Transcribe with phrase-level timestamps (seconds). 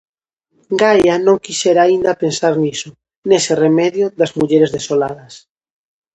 [0.81, 2.89] Gaia non quixera aínda pensar niso,
[3.29, 5.33] nese remedio das mulleres desoladas.